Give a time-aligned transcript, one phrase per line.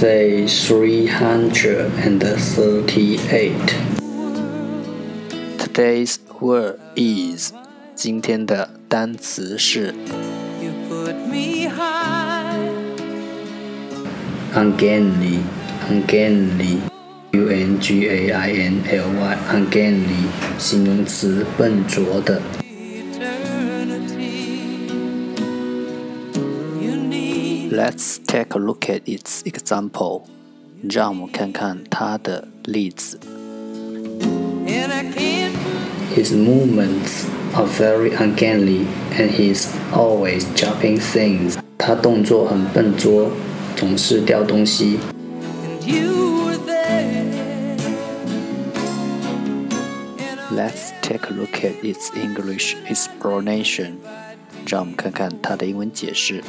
[0.00, 3.76] Day three hundred and thirty-eight.
[5.56, 7.52] Today's word is
[7.94, 9.94] 今天的单词是
[14.52, 15.38] ungainly,
[15.88, 16.78] ungainly,
[17.30, 20.26] u n g a i n l y, ungainly
[20.58, 22.42] 形容词笨拙的。
[27.70, 30.22] Let's take a look at its example.
[30.82, 33.20] 让我们看看它的例子。
[36.14, 41.56] His movements are very ungainly, and he's always dropping things.
[41.78, 43.30] 他动作很笨拙，
[43.76, 44.98] 总是掉东西。
[50.50, 53.98] Let's take a look at its English explanation.
[54.66, 56.42] 让我们看看它的英文解释。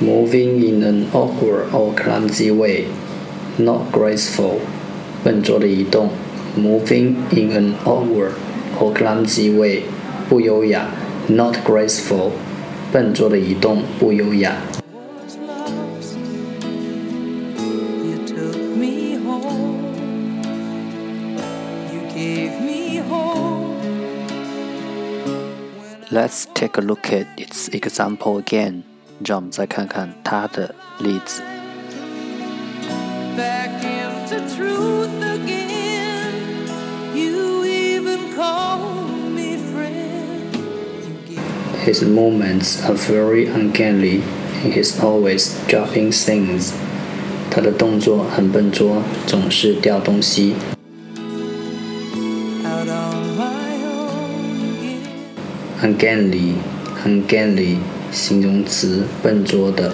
[0.00, 2.86] Moving in an awkward or clumsy way,
[3.58, 4.60] not graceful.
[5.24, 6.10] 笨拙的移动。
[6.56, 8.32] Moving in an awkward
[8.78, 9.82] or clumsy way,
[10.28, 10.88] 不优雅。
[11.28, 12.30] Not graceful.
[12.92, 14.56] 笨拙的移动，不优雅。
[26.12, 28.82] Let's take a look at its example again.
[29.24, 31.42] 让我们再看看它的例子。
[41.84, 44.20] His movements are very ungainly,
[44.62, 46.72] and he's always dropping things.
[47.50, 50.54] 他的动作很笨拙，总是掉东西。
[55.83, 56.53] Ungainly,
[57.05, 57.75] ungainly
[58.09, 59.91] 形容词，笨拙的。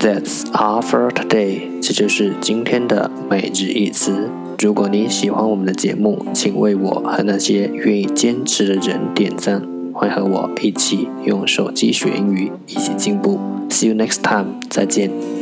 [0.00, 4.28] That's all for today，这就是今天的每日一词。
[4.58, 9.62] 如果你喜欢我们的节目，请为我和那些愿意坚持的人点赞。
[9.92, 13.38] 欢迎和我一起用手机学英语，一起进步。
[13.70, 15.37] See you next time，再见。